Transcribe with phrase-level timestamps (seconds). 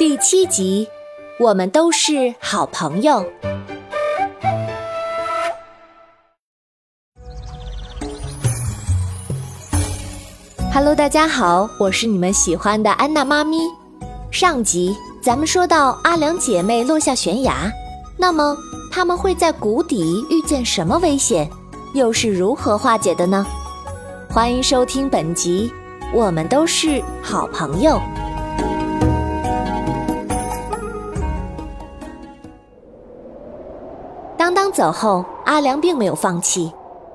[0.00, 0.88] 第七集，
[1.38, 3.22] 我们都是好朋友。
[10.72, 13.58] Hello，大家好，我是你们喜欢的安娜妈咪。
[14.30, 17.70] 上集咱们说到阿良姐妹落下悬崖，
[18.16, 18.56] 那么
[18.90, 21.46] 他们会在谷底遇见什么危险？
[21.92, 23.46] 又是如何化解的呢？
[24.30, 25.70] 欢迎收听本集，
[26.14, 28.00] 我们都是好朋友。
[34.50, 36.72] 当当走后，阿良并没有放弃，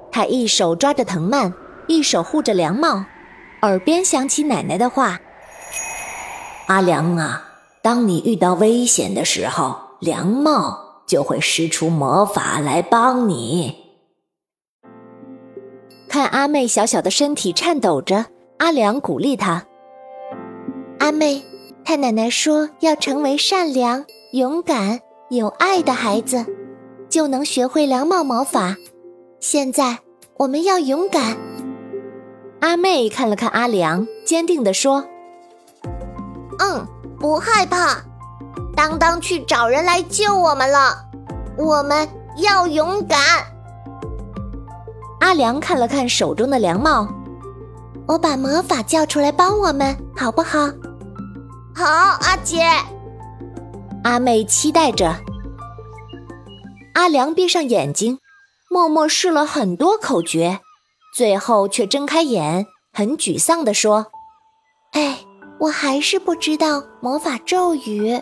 [0.10, 1.54] 他一手抓着藤蔓，
[1.86, 3.04] 一手护着凉帽，
[3.62, 5.20] 耳边响起奶奶的话
[6.68, 7.44] ：“阿良啊，
[7.82, 13.76] 当你遇到危险的时候，凉帽就会施出魔法来帮你。”
[16.08, 18.28] 看阿妹小小的身体颤抖着，
[18.60, 19.66] 阿良鼓励她
[21.00, 21.44] ：“阿妹，
[21.84, 26.46] 太奶奶说要成为善良、勇敢、有爱的孩子，
[27.16, 28.76] 就能学会凉帽魔法。
[29.40, 29.99] 现在
[30.35, 31.38] 我们要勇敢。”
[32.60, 35.02] 阿妹看了看阿良，坚定地说
[36.60, 36.86] ：“嗯，
[37.18, 38.04] 不害怕。
[38.76, 40.93] 当当去找人来救我们了，
[41.58, 42.05] 我们
[42.40, 43.18] 要勇敢。”
[45.21, 47.08] 阿良看了看手中的凉帽，
[48.10, 50.70] 我把魔法叫出来帮我们，好不好？
[51.74, 52.62] 好，阿姐。
[54.04, 55.16] 阿妹期待着。
[56.96, 58.20] 阿良闭上眼睛，
[58.70, 60.62] 默默试了很多口诀，
[61.13, 64.07] 最后却睁开眼，很沮丧地说
[64.94, 65.19] ：“哎，
[65.59, 68.22] 我还是不知道魔法咒语。”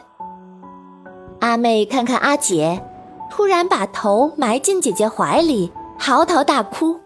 [1.39, 2.83] 阿妹看看阿姐，
[3.29, 5.71] 突然把头埋进姐姐怀里。
[5.99, 6.99] 嚎啕大哭，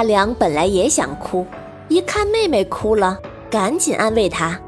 [0.00, 1.44] 阿良本来也想哭，
[1.88, 3.18] 一看妹妹哭了，
[3.50, 4.58] 赶紧安慰她：“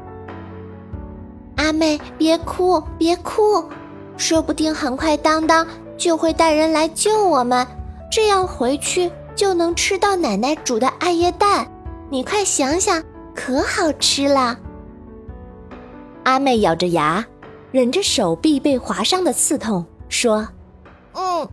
[1.57, 3.67] 阿妹，别哭，别哭，
[4.15, 5.65] 说不定很快当当。”
[5.97, 7.65] 就会带人来救我们，
[8.11, 11.67] 这样回去就能吃到奶奶煮的艾叶蛋。
[12.11, 14.59] 你快想想，可好吃了。
[16.25, 17.25] 阿妹咬着牙，
[17.71, 20.47] 忍着手臂被划伤的刺痛，说
[21.13, 21.49] ：“嗯，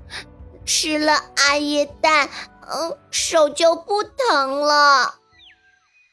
[0.67, 2.29] 吃了艾叶蛋，
[2.71, 5.17] 嗯，手就不疼了。”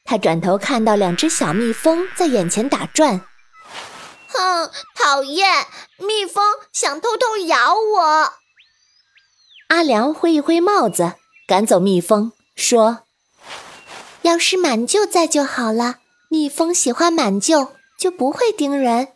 [0.03, 3.21] 他转头看到两只小蜜蜂在眼前打转。
[4.29, 5.65] 哼，讨厌！
[5.97, 8.33] 蜜蜂想偷偷咬我。
[9.67, 11.13] 阿良挥一挥帽子，
[11.47, 13.03] 赶走蜜蜂，说
[14.23, 15.95] ：“要是满舅在就好了。
[16.29, 19.09] 蜜蜂喜欢满舅，就不会叮人。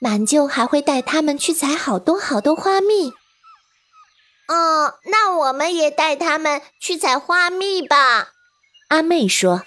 [0.00, 3.12] 满舅还会带他们去采好多好多花蜜。
[4.50, 8.32] 哦，那我们也带他们去采花蜜吧。”
[8.90, 9.62] 阿妹说。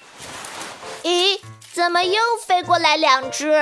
[1.03, 1.39] “咦，
[1.73, 3.53] 怎么又飞过来两只？”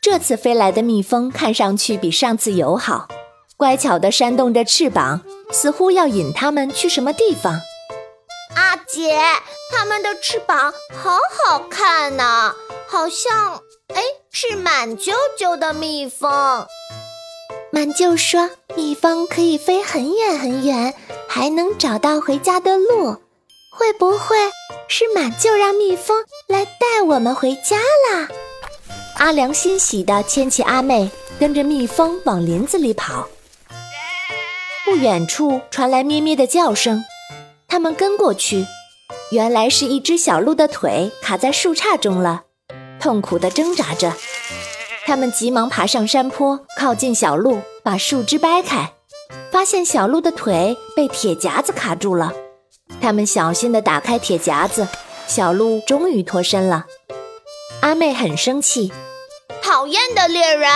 [0.00, 3.08] 这次飞来的蜜蜂看上去比上次友好，
[3.56, 7.60] 乖巧地扇动着翅膀，似乎要引它们去什么地方。
[8.54, 9.18] 阿姐，
[9.70, 12.54] 它们的翅膀好好看呢，
[12.88, 13.62] 好像
[13.94, 16.66] 哎是满啾啾的蜜蜂。
[17.72, 20.92] 满舅说，蜜蜂可以飞很远很远，
[21.28, 23.16] 还能找到回家的路。
[23.72, 24.36] 会不会
[24.88, 28.28] 是满舅让蜜蜂来带我们回家啦？
[29.18, 31.08] 阿良欣喜地牵起阿妹，
[31.38, 33.28] 跟着蜜蜂往林子里跑。
[34.84, 37.04] 不远处传来咩咩的叫声，
[37.68, 38.66] 他们跟过去，
[39.30, 42.42] 原来是一只小鹿的腿卡在树杈中了，
[42.98, 44.12] 痛苦地挣扎着。
[45.04, 48.92] 他们急忙爬上山坡，靠近小鹿，把树枝掰开，
[49.50, 52.32] 发现小鹿的腿被铁夹子卡住了。
[53.00, 54.86] 他们小心地打开铁夹子，
[55.26, 56.86] 小鹿终于脱身了。
[57.80, 58.92] 阿妹很生气。
[59.62, 60.70] 讨厌的猎人，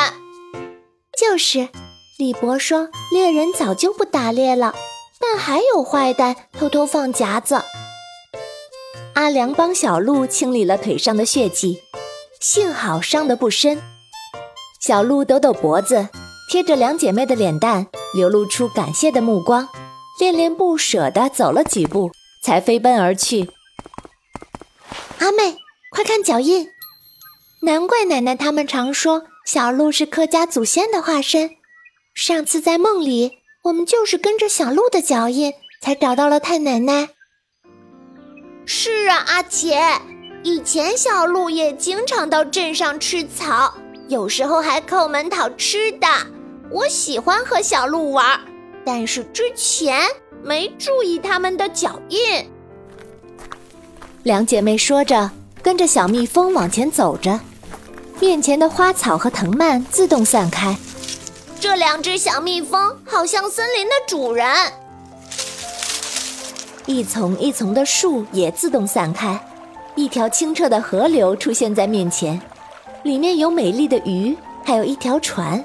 [1.19, 1.69] 就是。
[2.17, 4.73] 李博说，猎人早就不打猎了，
[5.21, 7.61] 但还有坏蛋偷偷放夹子。
[9.15, 11.83] 阿良帮小鹿清理了腿上的血迹，
[12.41, 13.83] 幸好伤得不深。
[14.87, 16.11] 小鹿抖抖脖子，
[16.47, 19.67] 贴着两姐妹的脸蛋，流露出感谢的目光，
[20.21, 22.11] 恋恋不舍地走了几步，
[22.43, 23.49] 才飞奔而去。
[25.21, 25.57] 阿妹，
[25.91, 26.69] 快看脚印！
[27.63, 31.53] 难怪奶奶他们常说小鹿是客家祖先的化身。
[32.15, 37.09] 上次在梦里，我们就是跟着小鹿的脚印才找到了太奶奶。
[38.67, 39.83] 是啊，阿姐，
[40.43, 43.73] 以前小鹿也经常到镇上吃草，
[44.15, 46.07] 有时候还叩门讨吃的。
[46.71, 48.39] 我喜欢和小鹿玩，
[48.87, 50.03] 但是之前
[50.41, 52.49] 没注意它们的脚印。
[54.23, 55.29] 两姐妹说着，
[55.61, 57.41] 跟着小蜜蜂往前走着，
[58.21, 60.77] 面前的花草和藤蔓自动散开。
[61.59, 64.47] 这两只小蜜蜂好像森林的主人。
[66.87, 69.45] 一丛一丛的树也自动散开。
[69.97, 72.41] 一条清澈的河流出现在面前，
[73.05, 74.35] 里面有美丽的鱼，
[74.65, 75.63] 还有一条船。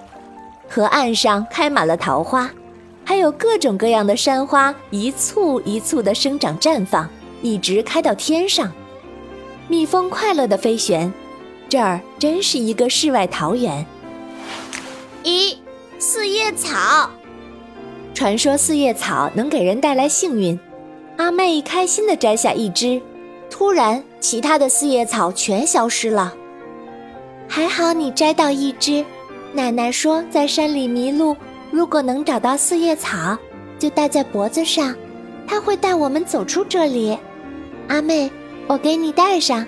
[0.68, 2.52] 河岸上开满了桃花，
[3.04, 7.10] 还有各种各样的山花，一簇一簇的生长绽放，
[7.42, 8.72] 一直开到天上。
[9.70, 11.12] 蜜蜂快乐的飞旋，
[11.70, 13.86] 这儿真是一个世外桃源。
[15.24, 15.56] 咦，
[15.98, 17.10] 四叶草！
[18.14, 20.60] 传说四叶草能给人带来幸运。
[21.16, 23.02] 阿妹开心地摘下一只。
[23.50, 26.36] 突然，其他的四叶草全消失了。
[27.50, 29.04] 还好你摘到一只。
[29.52, 31.36] 奶奶说，在山里迷路，
[31.72, 33.38] 如果能找到四叶草，
[33.80, 34.96] 就戴在脖子上，
[35.48, 37.18] 它会带我们走出这里。
[37.88, 38.32] 阿妹，
[38.68, 39.68] 我给你戴上。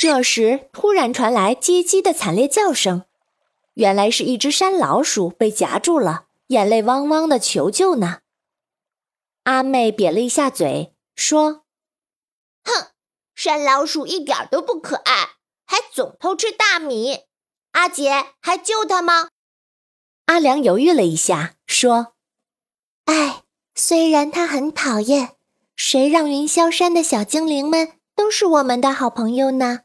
[0.00, 3.04] 这时，突然传来叽叽的惨烈叫声，
[3.74, 8.18] 原来是一只山老鼠被夹住了，眼泪汪汪的求救呢。
[9.44, 10.94] 阿妹瘪了一下嘴。
[11.16, 11.64] 说
[12.64, 12.88] ：“哼，
[13.42, 15.30] 山老鼠一点都不可爱，
[15.64, 17.20] 还总偷吃大米。
[17.72, 19.28] 阿姐还救它吗？”
[20.28, 22.08] 阿良犹豫了一下，说
[23.06, 23.44] ：“哎，
[23.74, 25.36] 虽然他很讨厌，
[25.74, 29.84] 谁让云霄山的小精灵们都是我们的好朋友呢？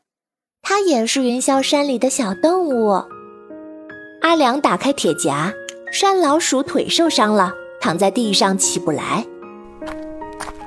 [0.62, 3.06] 他也是云霄山里的小动物。”
[4.22, 5.54] 阿良打开铁夹，
[5.94, 9.26] 山老鼠腿受伤了，躺在地上起不来。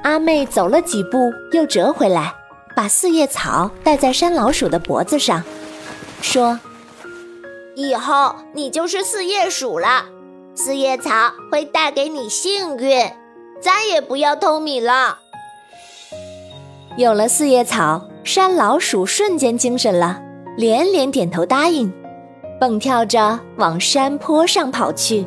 [0.05, 2.35] 阿妹走了几步，又折回来，
[2.79, 5.43] 把四叶草戴在山老鼠的脖子上，
[6.23, 6.61] 说
[7.75, 10.05] ：“以后你就是四叶鼠了，
[10.55, 11.11] 四叶草
[11.51, 13.11] 会带给你幸运，
[13.61, 15.19] 再也不要偷米了。”
[16.97, 20.23] 有了四叶草，山老鼠瞬间精神了，
[20.57, 21.93] 连连点头答应，
[22.61, 25.27] 蹦跳着往山坡上跑去。